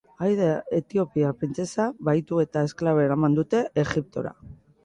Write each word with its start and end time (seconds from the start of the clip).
Aida 0.27 0.45
etiopiar 0.77 1.35
printzesa 1.41 1.87
bahitu 2.09 2.41
eta 2.47 2.65
esklabo 2.71 3.07
eraman 3.07 3.39
dute 3.41 3.63
Egiptora. 3.83 4.37